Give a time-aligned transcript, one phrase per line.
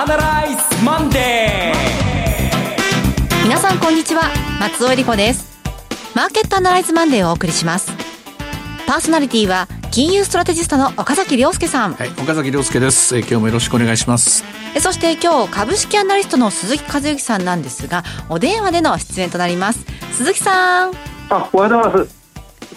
[0.00, 3.44] アナライズマンデー。
[3.44, 4.22] 皆さんこんにちは。
[4.58, 5.60] 松尾英里子です。
[6.16, 7.92] マーケットアナライズマンデーをお送りします。
[8.86, 11.92] パーソナリティは金融ストラテジストの岡崎良介さん。
[11.92, 13.14] はい岡崎良介です。
[13.14, 14.42] え今日もよろしくお願いします。
[14.80, 19.84] そして今日株式アナリストの鈴木一之さんなんですがお電話での出演となります。
[20.12, 20.92] 鈴木さん。
[21.28, 22.19] あおはようございます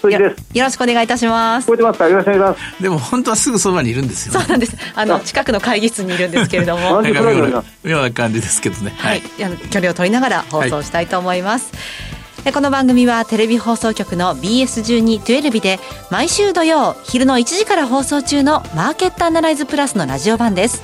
[0.09, 1.66] よよろしくお願いいたします。
[1.66, 2.07] 聞こえてますか？
[2.07, 2.84] よろしくお願いします。
[2.84, 4.75] でも本当はすぐそばにいるんですよ、ね、そうなんです。
[4.95, 7.02] あの近くの会議室にいるんですけれども。
[7.84, 8.94] 妙な感じですけどね。
[8.97, 11.84] はい、はい、距離を取りながら放送したいと思います、はい
[12.53, 15.80] この番組はテレビ放送局の BS12-12 で
[16.11, 20.83] 毎週土曜昼の1時から放送中のマーケットアナライズプラスのラジオ版です。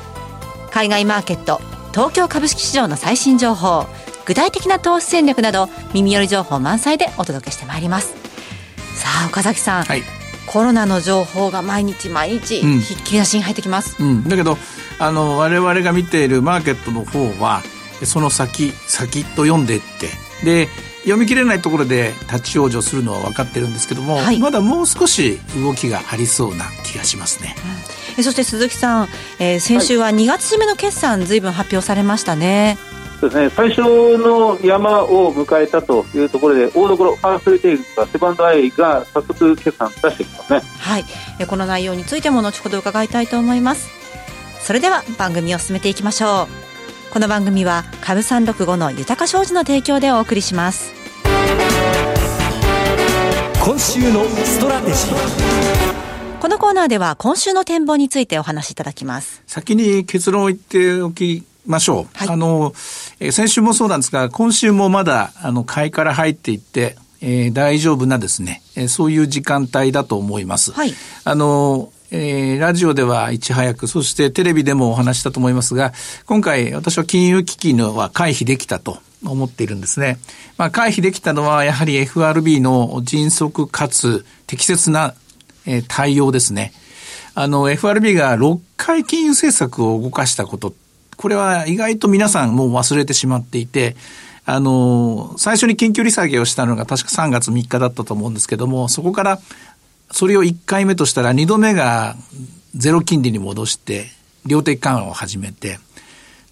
[0.71, 1.59] 海外マーケット
[1.91, 3.87] 東京株式市場の最新情報
[4.25, 8.28] 具体的な投資戦略など耳寄り情報満載でお届けしてまいります
[8.99, 10.03] さあ岡崎さん、はい、
[10.45, 14.57] コロナの情報が毎日毎日ひっきりなしに入ってきます、うん、だけど
[14.99, 17.61] あの我々が見ているマーケットの方は
[18.03, 20.09] その先先と読んでいって。
[20.43, 20.67] で
[21.03, 27.55] 読み切れないところで立ち往生するのは分かってるんですけども、はい、まだもう少し動きがありそうな気がしますね。
[28.17, 29.07] うん、そして鈴木さん、
[29.39, 32.77] えー、先週は2月締めの決算、ずいぶん発表されましたね。
[33.19, 40.61] そうですね、最初の山を迎えたというところで、大所、ファーストリテイルとかセバンドアイが早速決算出してきますね。
[40.79, 41.05] はい、
[41.47, 43.89] この内容についても後ほど伺いたいと思います。
[44.61, 46.69] それでは番組を進めていきましょう。
[47.11, 50.93] この番組は株三六五の豊か商事の提供でお送りします
[53.63, 62.73] 今週のストラテジーこのコーナーでは今週の展望についてお話しいただきます先に結論を言っておきましょう、はい、あの、
[63.19, 70.71] え先週もそうなんですが今週もまだあの買いから入っていってえー、大丈夫なですね、えー、そういう時間帯だと思います。
[70.71, 70.93] はい、
[71.25, 75.93] あの、えー、ラジオではいち早く、そしてテレビでもお話したと思いますが、
[76.25, 80.17] 今回私は金融危機のは回避できたと思っているんですね。
[80.57, 85.13] まあ、回避できたのはやはり FRB の迅速かつ適切な、
[85.65, 86.73] えー、対応ですね。
[87.35, 90.73] あの、FRB が6回金融政策を動かしたこと、
[91.19, 93.97] これは意外と皆さんもう忘れてしまっていて、
[94.45, 99.39] あの、最初に緊急利下げをしたのが確か3月3日だったと思うんですけども、そこから
[100.11, 102.15] それを1回目としたら2度目が
[102.73, 104.05] ゼロ金利に戻して
[104.45, 105.79] 量的緩和を始めて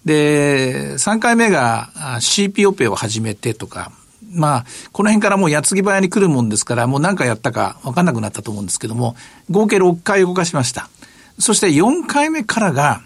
[0.04, 1.90] で3回目が
[2.20, 3.90] CP オペを始めてとか
[4.30, 9.16] まあ、この辺からもう矢継ぎ早に来るもんですから、もう何回やったか分かんなくなったと思うんですけども、
[9.48, 10.90] 合計6回動かしました。
[11.38, 13.00] そして4回目からが、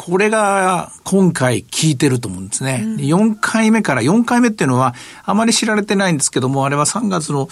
[0.00, 2.84] これが今回効いてると思うんですね。
[2.84, 4.94] うん、4回目から、4回目っていうのは
[5.24, 7.48] あまり知られてないんですけども、あれは3月の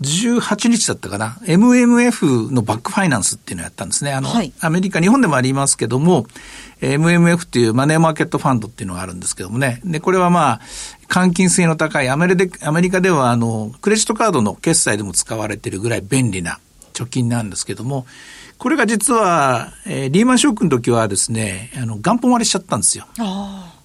[0.00, 1.38] 18日だったかな。
[1.42, 4.12] MMF のバックファイナンスっていうのをやったんですね。
[4.12, 6.26] あの、はい、アメリカ、日本でもありますけども、
[6.80, 9.80] MMF っていうマネーマーケットファンドっていうのがあるんですけどもね。
[9.84, 10.60] で、これはまあ、
[11.08, 16.60] 換金性の高いアメリアメリカではあの、クレジットカードの決済でも使われているぐらい便利な
[16.92, 18.06] 貯金なんですけども、
[18.58, 23.06] これが実は、えー、リーマンショックの時はですね、あの、元本割れしちゃったんですよ。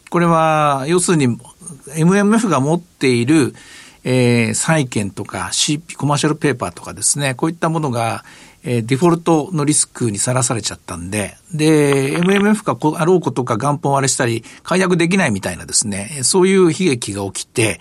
[0.10, 1.38] これは、要するに、
[1.96, 3.54] MMF が持っている、
[4.04, 8.26] えー、債券とか CP、コマーシャルペーパーとかですね、こういったものが、
[8.64, 17.80] えー、デフォルトのリスクにさらされちゃったんで、で、MMF があろうことか元本割れしたり、解約できないみたいなですね、そういう悲劇が起きて、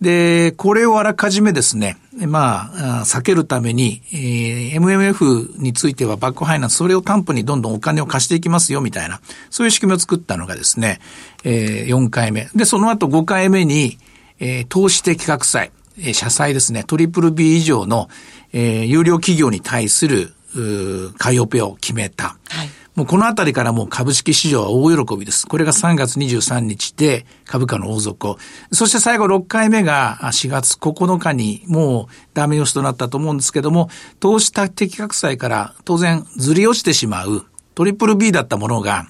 [0.00, 11.00] で、これをあらかじめですね、まあ、避けるために、えー、MMF についてはバックファイナンス、それを担保にどんどんお金を貸していきますよ、みたいな、そういう仕組みを作ったのがですね、
[11.44, 12.48] えー、4回目。
[12.54, 13.98] で、その後5回目に、
[14.38, 18.08] えー、投資的格債、えー、社債ですね、トリプル B 以上の、
[18.54, 22.36] えー、有料企業に対する、う買いオペを決めた。
[22.48, 25.46] はいもうこのあたりからもう株式市場は大喜びです。
[25.46, 28.36] これが3月23日で株価の大底。
[28.72, 33.88] そして最後6回目が4月9日にもうダメ押しとなったと思うんですけども、
[34.18, 39.06] 投資的格債から当然ずり落ちてしまうトリプル B だったものが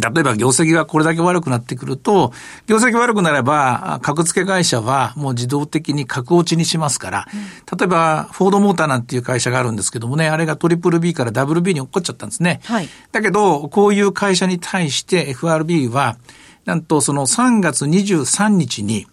[0.00, 2.32] 例えば業績がこれだけ悪くなってくると、
[2.66, 12.60] 業績悪くなれば、格付け会社はもう自動的に格落ちにしますから、うん、例えば、フォードモーターなんていう会社があるんですけどもね、あれがトリプル B からダブル B に落っこっちゃったんですね。
[12.64, 16.16] はい、だけど、こういう会社に対して FRB は、
[16.64, 19.06] なんとその3月23日に、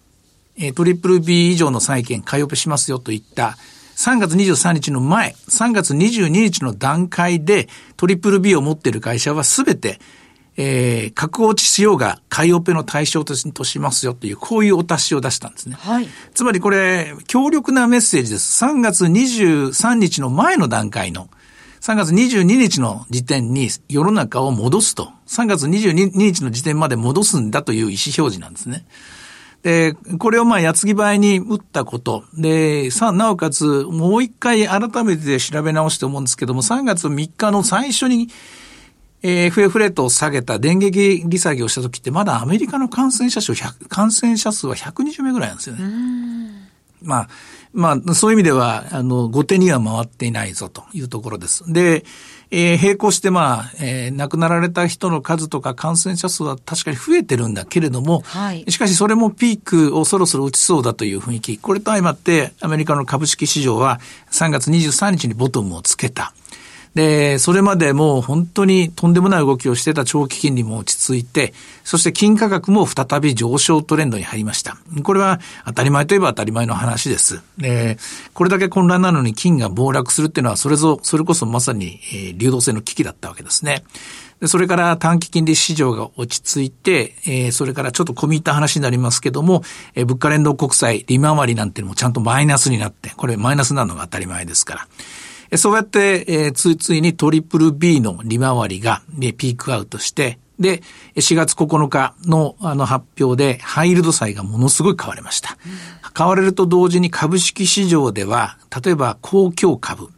[0.74, 3.56] トリプル B 以上の債券買いオペしますよといった
[3.96, 10.00] 3月23日の前、3月22日の段階でトリプル B を持っている会社はすべて
[10.56, 15.76] えー、格落ちしようが買いオペの対象としますよという、こういうお達しを出したんですね。
[15.78, 16.08] はい。
[16.34, 18.62] つまりこれ、強力なメッセージです。
[18.64, 21.28] 3月23日の前の段階の、
[21.80, 28.84] 3月22日の時点に世の中を戻すと、3月22日の時点まで戻すんだという意思表示なんですね。
[29.62, 32.24] で、これをまあ矢継ぎ早に打ったこと。
[32.34, 38.28] で、さ、なおかつ、もう一回改めて調べ直して思うんですけども、3月3日の最初に、
[39.22, 43.54] えー、FF レートを下げた電撃利下げをした時って、まだアメリカの感染者数、
[43.88, 46.42] 感染者数は120名ぐらいなんですよね。
[47.02, 47.28] まあ、
[47.72, 51.70] まあ、そういう意味では、あの、後手には回っていないぞというところです。
[51.72, 52.04] で、
[52.50, 61.58] えー、並行してまあ、えー、亡くなられた人の数とか感染者数は確かに増えてるんだけれども、はい、しかしそれもピークをそろそろ打ちそうだという雰囲気。
[61.58, 66.34] これと相まって、アメリカの株式市場は3月23日にボトムをつけた。
[66.94, 71.54] で、それまでもう本当にとんでもない動きをしてた長期金利も落ち着いて、
[71.84, 74.76] そして金価格も再び上昇トレンドに入りました。
[75.02, 77.42] これは当たり前といえば当たり前の話です。
[77.56, 77.96] で、
[78.34, 82.00] これだけ混乱なのに金が暴落するっていうのは、それぞ、それこそまさに、
[82.36, 83.84] 流動性の危機だったわけですね。
[84.40, 89.62] でそれから短期金利市場が落ち着いて、えー、それからちょっと込み入った話になりますけども、
[89.94, 94.88] えー、物価連動国債、利回りなんていうのもちゃんとマイナスになって、これマイナスなのが当たり前ですから。
[95.56, 100.82] そうやって、えー、ついついにトリプル B の利回りが、ね、ピークアウトして、で、
[101.16, 105.58] 4月9日のあの発表で、ハイルド債がものすごい買われました。
[106.14, 110.08] 買われると同時に株式市場では、例えば公共株、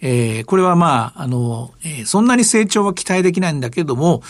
[0.00, 4.22] えー、これはまあ、あの、えー、そんなに成長は期待できないんだけども、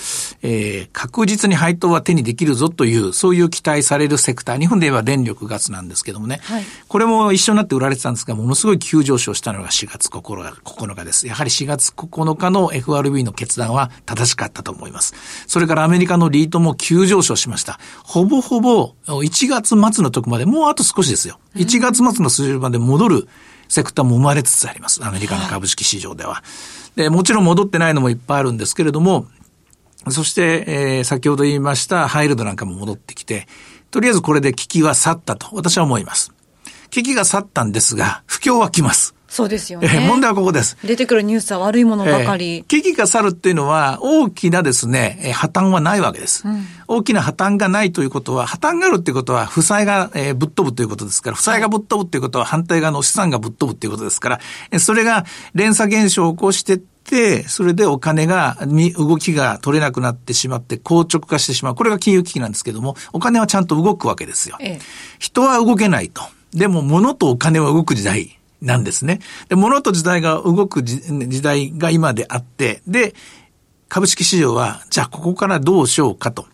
[0.42, 11.26] えー、確実に配当は手にできるぞという、そういう期待されるセクター、日本で言えば電力ガスなんですけどもね、はい、これも一緒になって売られてたんですが、ものすごい急上昇したのが4月9日 ,9 日です。
[11.26, 15.14] やはり4月9日の FRB の決断は正しかったと思います。
[15.46, 17.80] それからアメリカのリートも急上昇しました。
[18.04, 21.38] ほぼほぼ1月末のとこまで、もうあと少しですよ。
[21.56, 23.28] 1月末の数字まで戻る、
[23.68, 25.04] セクターも生まれつつあります。
[25.04, 26.42] アメリカの株式市場では。
[26.96, 29.26] で、もちろん戻ってないのもいっぱいあるんですけれども、
[30.10, 33.46] そして、えー、先ほど言いましたハイルドなんかも戻ってきて、
[33.90, 36.32] とりあえずこれで危機は去ったと私は思います。
[36.90, 39.14] 危機が去ったんですが、不況は来ます。
[39.28, 39.88] そうですよね。
[39.92, 40.76] えー、問題はここです。
[40.84, 42.56] 出てくるニュースは悪いものばかり。
[42.56, 54.40] えー、危機が去るっていうのは、大きなですね、えー、破綻はないわけです、うん、大きな破綻がないということは、破綻があるっていうことは、負債が、えー、ぶっ飛ぶということですから、負債がぶっ飛ぶっていうことは、反対側の資産がぶっ飛ぶっていうことですから、
[54.70, 55.24] えー、それが
[55.54, 56.80] 連鎖現象を起こして、
[57.46, 58.58] それでお金が、
[58.96, 61.74] 動きが取れなくなってしまって硬直化してしまう。
[61.76, 64.56] これが金融危機なんですけども、お金はちゃんと動くわけですよ。
[64.60, 64.80] ええ、
[65.20, 66.22] 人は動けないと。
[66.52, 68.38] でも物とお金は動く時代。
[68.60, 69.20] なんですね。
[69.48, 73.14] で、物と時代が動く時代が今であって、で、
[73.88, 76.46] 株式市場は、じゃあここからどうしようかと。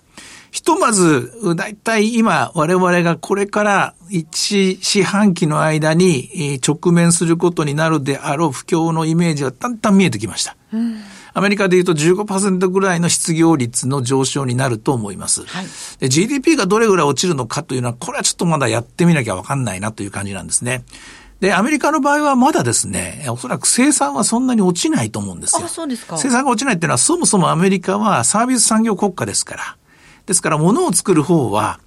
[0.50, 10.56] ひとまず、だいたい今、我々がこれから一四半期の間に直面することになるであろう不況のイメージはだんだん見えてきました。
[10.72, 11.02] うん
[11.34, 15.44] アメリカで言うと15%ぐらいの失業率の上昇になると思います。
[15.46, 20.84] はい、GDP がどれぐらい落ちるのかというのは、これはちょっとまだやってみなきゃわかんないなという感じなんですね。
[21.42, 25.66] で、アメリカの場合はまだですね、おそらく生産はそんなに落ちないと思うんですよ。
[25.66, 26.16] あ、そうですか。
[26.16, 29.76] 生産が落ちないっていうのは、そもそもアメリカはサービス産業国家ですから。
[30.26, 31.80] ですから、物を作る方は、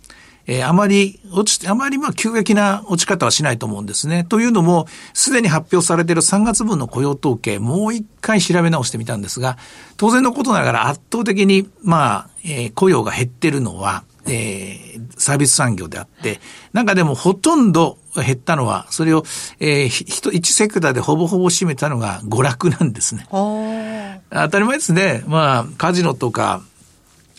[0.45, 4.25] えー、あまり落ちて、あまりまあ急激な落ち方はしないと思うんですね。
[4.25, 9.57] というのも、すでに発表されている3月分の雇用統計、もう一回調べ直してみたんですが、
[9.95, 16.39] 当然のことながら圧倒的に、まあ、えー、雇用が減ってるのは、えー、サービス産業であって、
[16.73, 19.23] なんかでもほとんど減ったのは、それを、
[19.59, 23.27] えー、一、一セクターでほぼほぼ占めたのが娯楽なんですね。
[23.29, 25.23] 当たり前ですね。
[25.27, 26.61] まあ、カジノとか、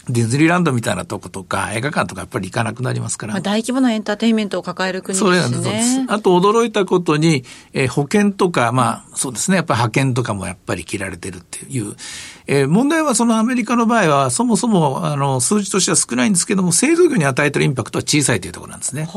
[0.09, 3.33] ディズニーランドみたいなとことか、映画館とかやっぱり行かなくなりますから。
[3.33, 5.41] まあ、大規模なエンターテインメントを抱える国ですね。
[5.41, 6.05] そうなんです。
[6.07, 11.97] あと驚いたことに、えー、保険とか、まあ、そうですね、やっぱり派遣とかもやっぱり切られてるっていう、
[12.49, 19.09] えー、問題はそのアメリカの場合は、そもそも、あの、数字としては少ないんですけども、製造業に与えてるインパクトは小さいというところなんですね。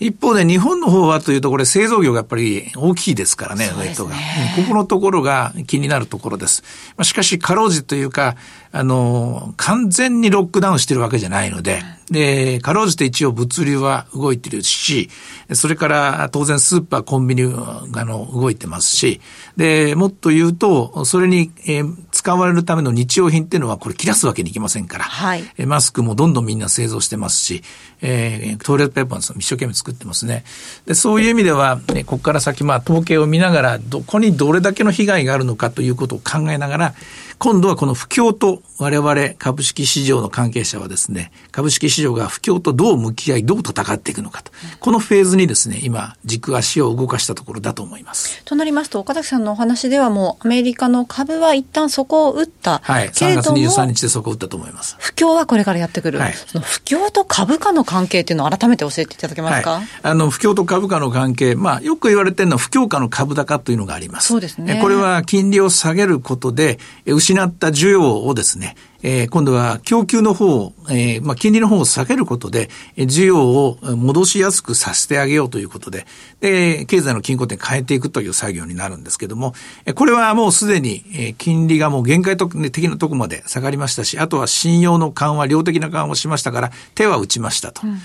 [0.00, 4.14] 一方で日本の方はというと、これ製造業がやっぱり大きいですからね、ウェイトが。
[4.56, 6.62] ここのところが気になるところです。
[6.96, 8.36] まあ、しかし、かろうじというか、
[8.72, 15.10] あの、完全にロックダウンしてるわけじゃないので、で、かろうじて一応物流は動いてるし、
[15.52, 19.20] それから当然スーパー、コンビニが動いてますし、
[19.56, 27.62] で、もっと言うと、それに、えー、使われるための日用品っていうのはこれ切らすわけにいきませんから、はい、マスクもどんどんみんな製造してますし、
[28.06, 30.44] えー、トイレットペーパーの一生懸命作ってますね。
[30.84, 36.94] で、そういう意味では、ね、ここから先、まあ、統計を見ながら、どこにどれだけの被害があるのかということを考えながら、
[37.38, 44.52] 今度はこの不況と我々株式市場の関係者はですね、株式市場が不況とどう向き合い、どう戦っていくのかと。
[44.80, 48.42] このフェーズにですね、今、軸足を動かしたところだと思います。
[48.44, 52.80] となりますと、岡崎さんのお話ではもう、アメリカの株は一旦そこを打った。
[52.82, 53.08] はい。
[53.08, 54.96] 3月23日でそこを打ったと思います。
[54.98, 56.18] 不況はこれからやってくる。
[56.18, 56.34] はい。
[56.34, 64.28] その不況と株価の関係っていうのを改めて教えていただけますか、はい、あの、不況と株価の関係、まあ、よく言われてるのは不況価の株高というのがあります。
[64.28, 64.78] そうですね。
[64.80, 76.06] これは金利を下げることで、失った需要をですね、えー、今度は供給の方、えー、まあ、金利の方を下げることで、需要を戻しやすくさせてあげようということで、
[76.40, 79.54] で、経済の均衡点変えていくという作業になるんですけども、
[79.94, 87.82] これはもうすでに、え、金利がもう限界的なところまで下がりましたし、あとは信用の緩和、量的な緩和をしましたから、手は打ちましたと。
[87.86, 88.00] うん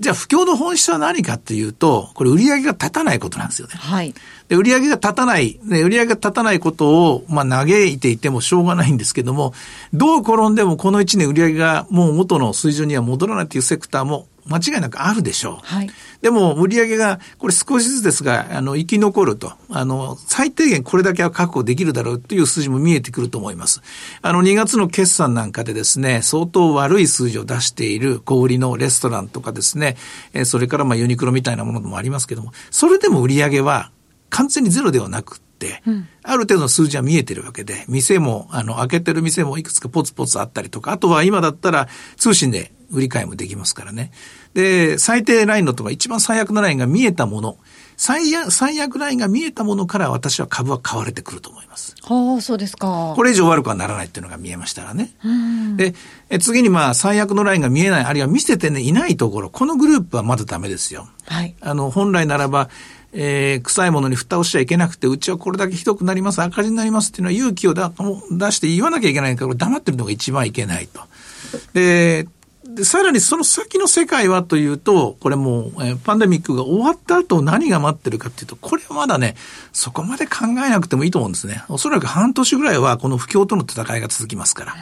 [0.00, 3.74] じゃあ不況の本質は何かっていうと、これ売り上げが立たないことなんですよね。
[3.76, 4.12] はい。
[4.48, 9.54] で、売り上げが立たない、ね、売り上げが立たないことを、まあ、嘆いていてもしょうがないんですけども、
[9.92, 15.66] どう転んでもこの1年売り上げがもう元の水準には戻らないというセクターも間違いなくあるでしょう。
[15.66, 15.90] はい。
[16.20, 19.52] でも、売上が、これ少しずつですが、あの、生き残ると。
[19.70, 23.80] あの、最低限これだけは確保できるだろうという数字も見えてくると思います。
[24.22, 29.96] あの、2月の決算なんかでですね、相当悪い数字を出している小売りのレストランとかですね、
[30.32, 33.90] えそれからまあユニクロみたいなものもありますけども、それでも売上は
[34.30, 44.12] 完全にゼロではなくて、うん、ある程度の数字は見えてるわけで、店も、あの、開けてる店もいくつかポツポツあったりとか、あとは今だったら通信で売り買いもできますからね。
[44.54, 47.58] で、最低ラインのとか一番最悪のラインが見えたもの、
[47.96, 51.94] 最悪、最悪ラインが見えたものから私は株は買われてくると思います。
[52.02, 53.12] はあ、そうですか。
[53.14, 55.12] これ以上悪くはならないっていうのが見えましたらね。
[55.76, 55.94] で、
[56.28, 61.08] え次にまあ最悪のラインが見えない、あるいは見せてね、いないところ、このグループはまだダメですよ。
[61.26, 61.54] はい。
[61.60, 62.68] あの、本来ならば、
[63.16, 67.80] えー、臭いものに蓋をしちゃいけなくて、うちはこれだけひどくなります、赤字になりますっていうのは勇気を出
[68.50, 71.00] して言わなきゃいけないから、黙ってるのが一番いけないと。
[71.72, 72.26] で、
[72.74, 79.36] で、さらにその先の世界はというと、これもう、えー、パンデミックが終わった後何が待ってるかっていうと、これはまだね、
[79.72, 81.62] そこまで考えなくてもいいと思うんですね。
[81.68, 84.74] おそらく半年ぐらいはこの不況との戦いが続きますから。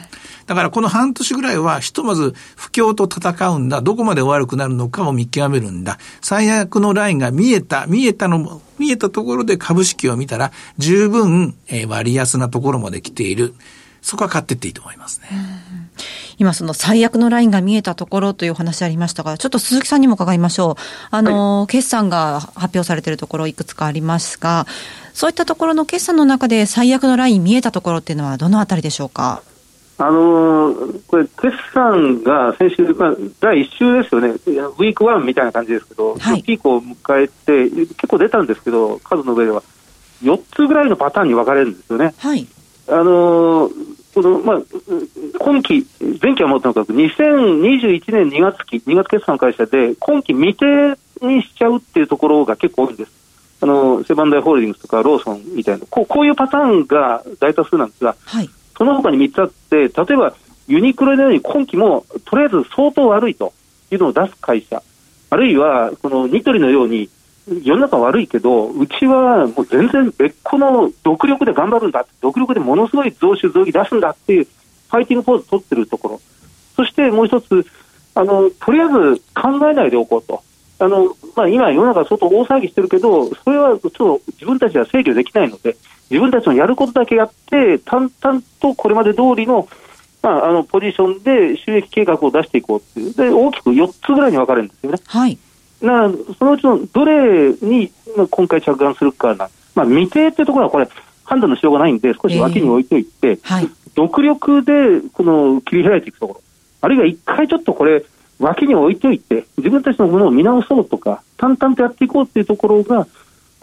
[0.47, 3.81] だからこの半年ぐらいは、ひとまず不況と戦うんだ。
[3.81, 5.99] どこまで悪くなるのかを見極めるんだ。
[6.21, 13.53] 最悪のラインが見えた、見えたの、見えたところで株式を見たら、十分、えー、割安なところまで来ている。
[14.01, 15.29] そこは買ってっていいと思いますね。
[16.37, 20.75] 今その最悪のラインが見えたところというお話ありましたが、ちょっと鈴木さんにも伺いましょう。
[21.11, 24.65] あの、はい、決算が発表されているところいくつかありますが、
[25.13, 29.43] そういったところの決算の中で最悪のライン見えたところっていうのはどのあたりでしょうか？
[29.99, 32.83] あのー、これ、決算が先週、
[33.39, 39.61] 第1週ですよね、ウィーク1みたいな感じですけど、はい、ピークを迎えて、結構出たんですけど、数の上では、
[40.23, 42.15] 4つぐらいのパターンに分かれるんですよね。
[42.17, 42.47] はい、
[42.87, 43.73] あのー
[44.13, 44.61] このまあ、
[45.39, 45.87] 今期、
[46.21, 53.11] 前期はもっともかく、2021年2月期、2月決算会社で、今期未定にしちゃうっていうところが結構多いんです。
[53.61, 60.35] あの、セバンダイ・ホールディングスとかローソンみたいな、こうこういうパターンが大多数なんですが、はい、その他に3つあって、例えば
[60.67, 63.53] ユニクロのように今期もとりあえず相当悪いと
[63.91, 64.83] いうのを出す会社、
[65.29, 67.09] あるいはこのニトリのように、
[67.47, 76.21] 世の中悪いけど、うちはもう全然別個の独力で頑張るんだ、独力でものすごい増収増益出すんだっていう、ファイティングポーズ取ってるところ、
[76.75, 77.65] そしてもう一つ、
[78.15, 80.43] あのとりあえず考えないでおこうと。
[80.79, 85.77] あのまあ、今、世の中相当大騒ぎしてるけど、それはちょっと自分たちは制御できないので、
[86.09, 89.67] 自分たちのやることだけやって、淡々とこれまで通りの,、
[90.21, 94.97] まあ、あのポジションで収益計画を出していこうっていう、で大きく4つぐらいに分かれるんですよね。
[95.05, 95.37] はい
[95.83, 96.09] な
[96.39, 97.91] そのうちのどれに
[98.29, 100.87] 今回着眼するかな、まあ、未定っていうところはこれ、
[101.25, 106.41] 判断のしようがないんで、少し脇に置いといて、えーはい、独力でこの切り開いていくところ、
[106.81, 108.03] あるいは一回ちょっとこれ、
[108.39, 113.07] 脇に置いといて、自分たちのものを見直そうとか、淡々とやっていこうっていうところが、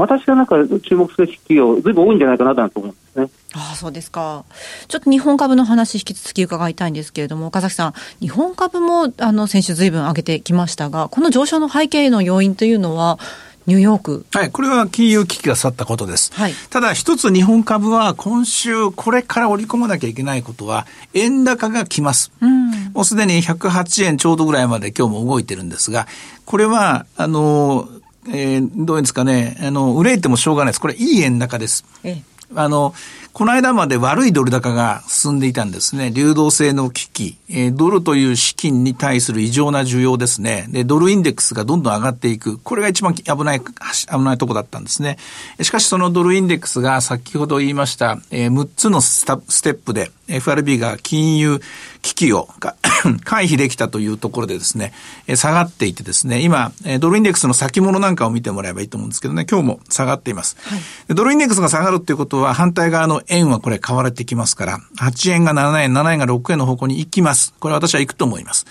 [0.00, 3.28] 私はなんか注目すべき企業、ずいぶん多いんじゃないかなと思うんですね。
[3.54, 4.45] ああ、そうですか。
[4.88, 13.19] ちょっと日本株の話、引き続き伺いたいんですけれども、岡崎さん、日本株もあの先週、ずいぶん上げてきましたが、この上昇の背景の要因というのは、
[13.66, 14.26] ニューヨーク。
[14.33, 16.33] はい、これは金融危機が去ったことです。
[16.35, 16.54] はい。
[16.71, 22.33] ただ一つ日本株は今週これから織り込まなきゃいけないことは、円高が来ます。
[22.40, 22.71] うん。
[22.92, 26.07] もうすでに108円ちょうどぐらいまで今日も動いてるんですが、
[26.47, 27.88] これは、あの、
[28.33, 30.81] えー、どういうんですかね、あの、憂いてもしょうがないです。
[30.81, 31.85] これ、いい円高です。
[32.05, 32.23] え
[32.55, 32.95] あの、
[33.33, 36.11] この間まで悪いドル高が進んでいたんですね。
[36.11, 40.67] 流動性の危機、えー、ドルという資金に対する異常な需要ですね。
[40.69, 42.59] で、ドルインデックスがどんどん上がっていく。
[42.59, 45.17] これが一番危ない、危ないとこだったんですね。
[45.63, 49.25] しかしそのドルインデックスが先ほど言いました、えー、6つのス
[49.63, 51.61] テップで FRB が金融
[52.03, 52.49] 危機を
[53.25, 54.93] 回避できたというところでですね、
[55.35, 60.57] 下がっていてですね、今、ドルインデックスの先物なんかを見てもらえばいいと思うんですけどね、今日も下がっています。
[60.63, 67.55] はい、ドルインデックスが下がるっていうことは、反対側の円はこれ買われてきますから、8円が7円、7円が6円の方向に行きます。
[67.59, 68.67] これ私は行くと思います。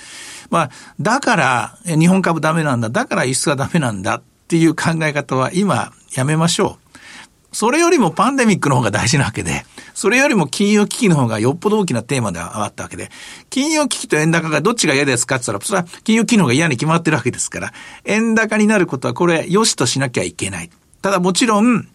[0.50, 6.89] まあ、だから、日本株ダメなんだ、だから輸出がダメなんだっていう考え方は今やめましょう。
[7.52, 13.10] それよりもパンデミックの方が大事なわけで、それよりも金融危機の方がよっぽど大きなテーマではあったわけで、
[13.50, 17.74] 金融危機と円高がどっちが嫌ですかって言ったら、それは金融危機の方が嫌に決まってるわけですから、
[18.06, 20.70] 円高になることはこれ、良しとしなきゃいけない。
[21.02, 21.88] ただもちろん、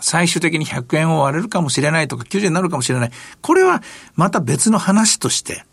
[0.00, 3.10] 最終的に100円を割れるかもしれないとか90円になるかもしれない。
[3.40, 3.82] これは
[4.16, 5.64] また別の話として、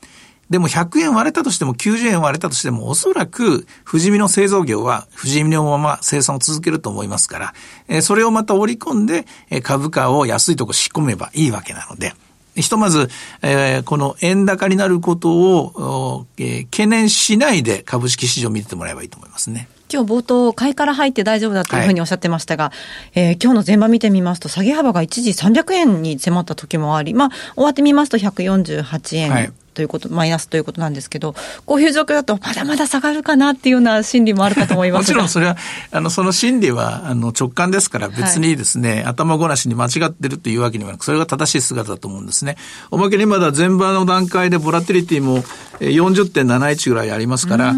[0.52, 7.54] でも100円割れたとしても90円割れたとしてもおそらく富士見の製造業は富士見のまま生産を続けると思いますから、
[7.88, 9.26] えそれをまた織り込んで
[9.64, 12.14] 株価を安いとこ仕込めばいいわけなので、
[12.56, 13.08] ひとまず、
[13.42, 19.70] えー、この円高になることを、えー、懸念しないで株式市場を見てもらえばいいと思いますね。
[19.90, 22.72] 今日冒頭、買いから入って大丈夫だというふうにおっしゃってましたが、は
[23.16, 31.36] い、えー、今日の前場見てみますと、下げ幅が一時300円に迫った時もあり、まあ、終わってみますと148円ということ、マイナスということなんですけど、
[31.66, 35.58] こういう状況だと、まだまだ下がるかなっていうような心理もあるかと思いますもちろんそれは、
[35.92, 42.58] あの、その心理は、あの、直感ですから、別にですね、はい、頭ごなしに間違ってるというわけにはなく、それが正しい姿だと思うんですね。
[42.90, 45.44] おまけにまだ前場の段階で、ボラティリティも
[45.80, 47.74] 40.71ぐらいありますから、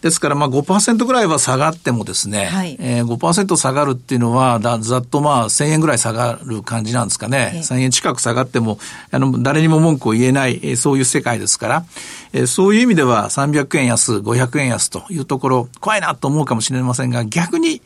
[0.00, 7.52] ですから、まあ5%ぐらいは下がってもですね、はい、えー、5%下がるっていうのは、だざっとまあ1000円ぐらい下がる感じなんですかね。
[7.56, 8.78] 1000円近く下がっても、
[9.10, 11.84] あの、誰にも文句を言えない、そういう世界ですから、
[12.32, 17.82] えー、そういう意味では300円安、500円安というところ、怖いなと思うかもしれませんが、逆に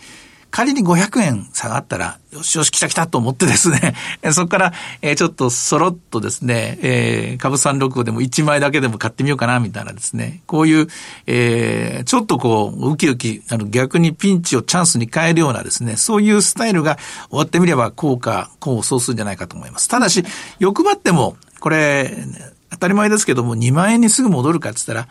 [0.56, 3.94] 仮に500円下がったら、よしよし来た来たと思ってですね、
[4.32, 4.72] そこから、
[5.02, 10.88] えー、ちょっとそろっとですね、えー、株365でも1枚だけでも買ってみようかな、みたいなですね、こういう、
[11.26, 16.96] えー、ちょっとこう、ウキウキ、あの、逆にピンチをチャンスに変えるようなですね、そういうスタイルが
[17.28, 19.88] 終わってみれば効果、功を奏するんじゃないかと思います。
[19.88, 20.24] ただし、
[20.58, 22.16] 欲張っても、これ、
[22.76, 25.08] 当たり前ですけども、2万円にすぐ戻るかって言ったら、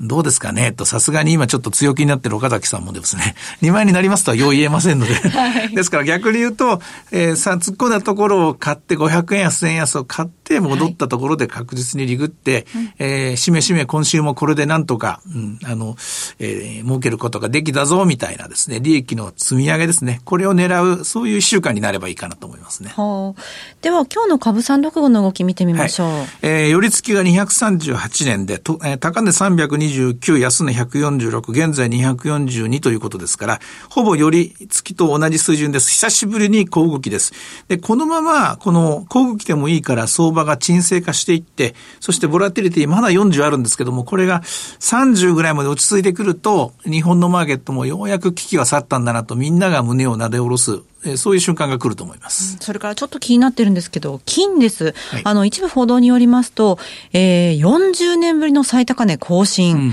[0.00, 6.80] どうですかねと、さすがに今ちょっと強気になってる岡崎さんもですね、2万円になりますとはよう言えませんので、はい、 ですから逆に言うと、
[7.10, 15.96] えー、さ、突っ込んだところを買って500円や1000円安を買って戻ったところで確実にリグって、はい、えー、しめしめ今週もこれでなんとか、うん、あの、
[16.38, 22.92] えー、儲けることができたぞみたいなですね、利益の積み上げですね、これを狙う、そういう一週間になればいいかなと思いますね。
[22.96, 23.40] はあ、
[23.80, 26.08] では今日の株三六五の動き見てみましょう。
[26.08, 35.90] はい、えー、寄り付きが238年で、とえー、高値320 129、安値146、現在242ということですから、ほぼより月と同じ水準です。
[35.90, 37.32] 久しぶりに小動きです。
[37.68, 52.56] で、このまま、この小動きでもいいから相場が沈静化していって、そしてボラティリティまだ40あるんですけども、これが30ぐらいまで落ち着いてくると、日本のマーケットもようやく危機は去ったんだなと、みんなが胸をなで下ろすえそういう瞬間が来ると思います。
[52.60, 54.94] それからちょっと気になってるんですけど、金です。
[55.10, 56.78] はい、あの、一部報道によりますと、
[57.12, 59.92] えー、40年ぶりの最高値更新、うん、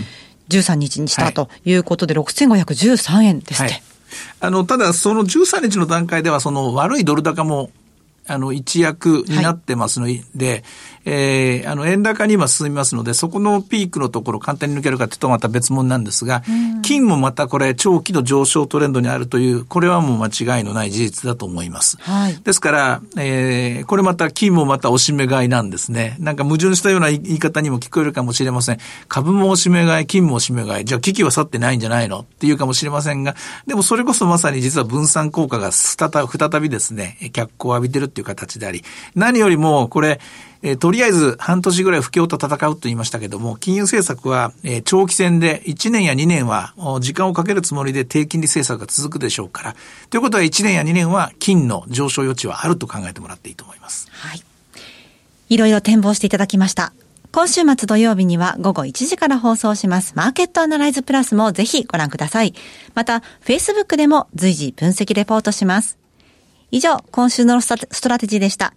[0.49, 3.73] 13日にしたということで、はい、6513円ですって。
[3.73, 3.83] はい
[4.41, 7.71] あの、ただ、その13日の段階では、その悪いドル高も
[8.27, 10.63] あの、一役になってますので、はい、
[11.05, 16.43] えー、あの、円高に今進みますので、そこのピークのところ簡単に抜けるかというとまた別物なんですが、
[16.83, 21.97] 金もまたこれ、長期の上昇トレンドにあるという、これはもう間違いのない事実だと思います。
[22.01, 26.15] はい、ですから、えー、これまた金もまたおしめ買いなんですね。
[26.19, 28.77] なんか矛盾したような言い方にも聞こえるかもしれません。
[29.07, 30.85] 株もおしめ買い、金もおしめ買い。
[30.85, 36.09] じゃあ危機は去ってないんじゃないのっていうかもしれませんが、でもそれこそまさに実は分散効果が再
[36.61, 38.83] びですね、脚光を浴びてるっていう形であり、
[39.15, 40.19] 何よりもこれ、
[40.63, 49.75] えー、とりあえず半年ぐらい不況と戦うと言いましたけども、金融政策は、えー、長期戦で1年や2年は時間をかけるつもりで低金利政策が続くでしょうから。
[50.09, 54.07] ということは1年や2年は金の上昇余地はあると考えてもらっていいと思います。
[54.11, 54.43] はい。
[55.49, 56.93] いろいろ展望していただきました。
[57.31, 62.53] 今週末土曜日には午後1時から放送しますマーケットアナライズプラスもぜひご覧ください。
[62.93, 66.00] また、Facebook でも随時分析レポートします。
[66.73, 68.73] 以上、今週のストラテジーでした。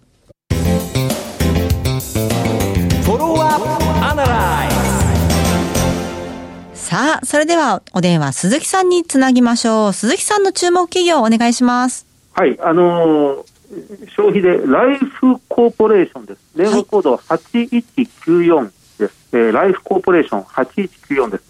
[6.73, 9.93] さあ、それではお電話鈴木さんにつなぎましょう。
[9.93, 12.05] 鈴木さんの注目企業お願いします。
[12.33, 16.41] はい、あのー、消費でライフコーポレーションです。
[16.53, 19.29] 電話コードは8194です。
[19.31, 21.43] えー、ライフコーポレーション8194です。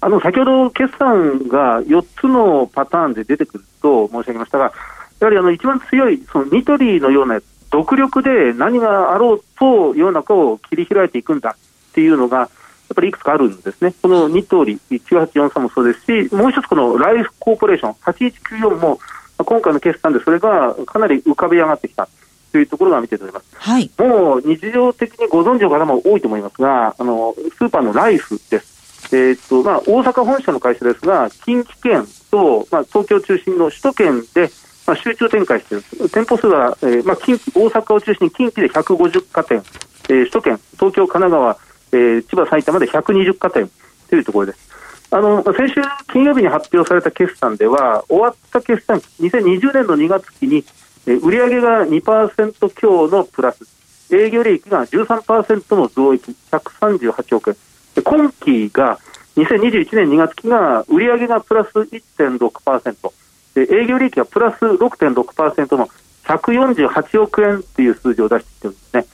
[0.00, 4.72] あの、先ほど決算が4つのパターンで出てくると申し上げましたが、
[5.20, 11.56] やはりあの一番強い、そのニトリのような独力で何があろうと世の中を切り開いていくんだ
[11.90, 12.48] っていうのが、やっ
[12.96, 13.94] ぱりいくつかあるんですね。
[14.02, 18.98] このニトリ9843もそうですし、もう一つこのライフコーポレーション8194も、
[19.38, 22.08] 今回の決算でそれがかなり浮かび上がってきた。
[22.52, 34.50] というところが見て取れます、はい、もう日常的にご存知の方も多いと思いますが、あのスーパーのライフです、えーとまあ、大阪本社の会社ですが、近畿圏と、まあ、東京中心の首都圏で、
[34.90, 39.62] まあ、集中展開している、店舗数は、えーまあ、大阪を中心に近畿で150家店、
[40.08, 41.58] えー、首都圏、東京、神奈川、
[41.92, 43.70] えー、千葉、埼玉で120家店
[44.08, 44.70] というところです。
[45.12, 50.64] あの先週金曜日に発表された決算では、終わった決算、2020年の2月期に、
[51.06, 53.64] えー、売上が2%強のプラス、
[54.12, 58.02] 営業利益が13%の増益、138億円。
[58.02, 58.98] 今期が
[59.36, 63.12] 2021年2月期が売上がプラス1.6%、
[63.56, 65.88] 営業利益がプラス6.6%の
[66.24, 69.06] 148億円っていう数字を出しているんですね。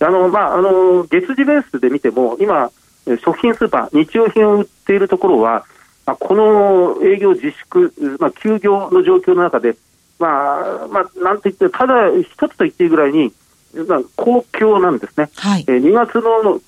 [0.00, 2.70] あの、まあ、あの、月次ベースで見ても、今、
[3.24, 5.64] 食品スーパー、日用品を売っているところは、
[6.06, 9.76] まあ、この営業自粛、まあ、休業の状況の中で、
[10.18, 13.32] まあ、まあ、なんて言って、ただ一つと言っていいぐらいに、
[13.88, 15.30] まあ、好況なんですね。
[15.36, 16.60] はい、えー、2月の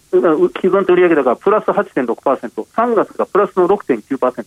[0.50, 4.44] 基準と売上高プラス8.6%、3月がプラスの6.9%。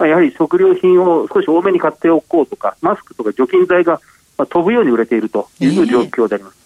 [0.00, 4.00] まあ、やはり食料品を少し多めに買っておこうとか、マスクとか除菌剤が、
[4.38, 6.56] まあ、飛ぶように売れているという状況であります。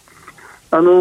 [0.73, 0.93] えー、あの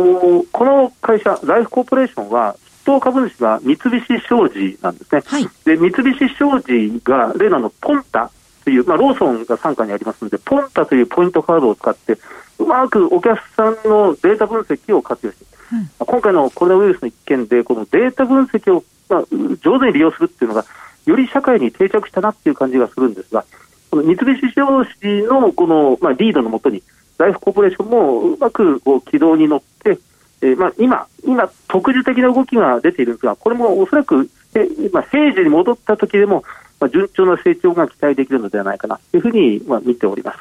[0.41, 5.22] ー、この会社、ライフコーポレーションは、筆頭株主が三菱商事なんですね。
[5.24, 8.32] はい、で三菱商事が例ののポンタ
[8.63, 12.17] という、まあ、ローソンが傘下にありますので、ポンタというポイントカードを使って、
[12.58, 19.24] うまくお客さんのデータ分析を活用して、うん、今回のコロナウイルスの一件で、このデータ分析を、まあ、
[19.62, 20.65] 上手に利用するっていうのが、
[21.06, 23.46] より社会に定着したなっていう感じがするんですが、
[23.92, 26.82] この三菱商事のこの、まあ、リードのもとに、
[27.18, 30.00] ライフコーポレーションもうまくこう軌道に乗って、
[30.42, 36.44] えー、まあ今、今、特殊的な動きが出ているんですが、これもおそらく、えまあ、平時に戻った時でも、
[36.80, 40.39] まあ、順調な成長が期待できるのではないかなというふうに、まあ、見ております。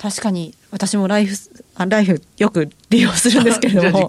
[0.00, 1.36] 確かに私もライフ
[1.74, 4.08] あライフよく利用するんですけれども、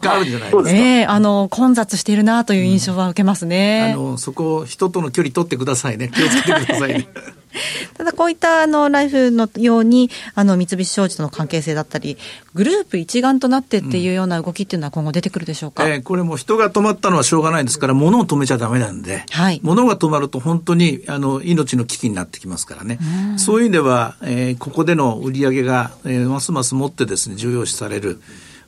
[0.70, 3.94] ええー、あの混雑しているなという印象は受けますね。
[3.98, 6.08] うん、あのそこ人との距離取ってくださいね。
[6.08, 7.10] 気をつけてくださいね。
[7.96, 12.18] ただこういったあのライフのようにあの三菱商事との関係性だったり
[12.54, 23.00] グループ一丸となってっていうような動きっていうのは今後出てくるでしょうか、うん、えー、これも人が止まったのはしょうがないですから物を止めちゃだめなんで、はい、物が止まると本当にあの命の危機になってきますからね、
[23.36, 28.22] うそういう意味では、えー、ここでの売り上げが、えー、ますますもってですね重要視される。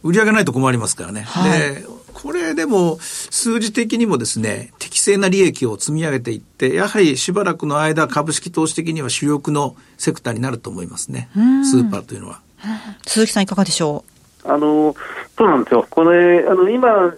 [0.03, 12.41] 売り上げないと困りますからね、はい、でこれでも数字的にもですね、適正な利益を積み上げていって、やはりしばらくの間、株式投資的には主力のセクターになると思いますね、スーパーというのは。
[13.05, 14.05] 鈴木さん、いかがでしょ
[14.45, 14.49] う？
[14.49, 14.95] あの
[15.37, 17.13] そうなんですよ、これ、あの今、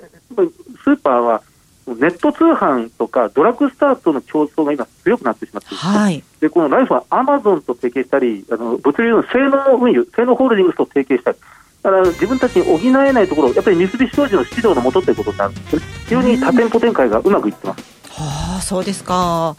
[0.84, 1.42] スーパーは
[1.88, 11.38] ネット通販とかドラッグスターとの競争が今、強くなってしまっている、はい、でこのライフはアマゾンと提携したり、あの物流の性能運輸、性能ホールディングスと提携したり、
[11.86, 15.82] だから自分たちに補えないところ、やっぱり三菱商事の指導のもとということになるんですね。
[16.06, 17.84] 非常に多店舗展開がうまくいってます。
[18.10, 19.56] はあ、そうですか。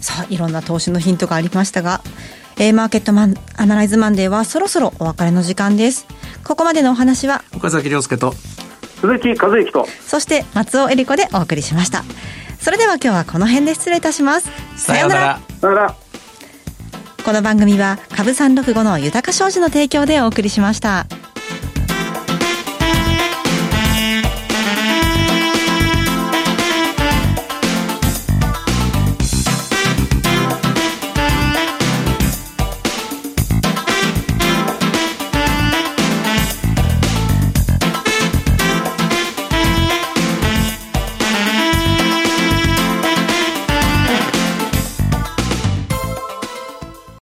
[0.00, 2.00] さあ、いろんな投資のヒントがありましたが、
[2.58, 6.06] えー、マーケットマンアナライズマンデーはそろそろお別れの時間です。
[6.44, 8.34] ここまでのお話は、岡崎亮介と、
[9.00, 12.04] 鈴木和之と、そして松尾恵里子でお送りしました。
[12.60, 14.48] それでは今日はこの辺で失礼いたします。
[14.76, 15.40] さようなら。
[15.60, 15.96] さようなら。
[17.24, 21.06] この番組は株三六五の豊か商事の提供でお送りしました。